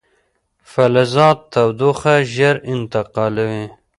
فلزات 0.71 1.39
تودوخه 1.53 2.15
ژر 2.33 2.55
انتقالوي. 2.73 3.65